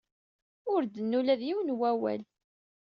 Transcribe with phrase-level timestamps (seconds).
[0.73, 2.21] Ur d-tenni ula d yiwen n wawal.